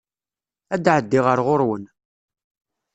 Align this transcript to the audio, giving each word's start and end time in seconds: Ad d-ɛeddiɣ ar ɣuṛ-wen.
Ad 0.73 0.81
d-ɛeddiɣ 0.83 1.25
ar 1.33 1.39
ɣuṛ-wen. 1.45 1.83